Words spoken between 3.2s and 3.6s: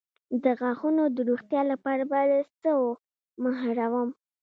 مه